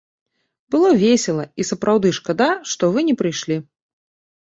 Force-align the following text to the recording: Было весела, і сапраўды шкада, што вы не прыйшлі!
Было 0.75 0.89
весела, 1.03 1.45
і 1.59 1.67
сапраўды 1.71 2.07
шкада, 2.21 2.51
што 2.75 2.83
вы 2.97 3.09
не 3.11 3.15
прыйшлі! 3.25 3.63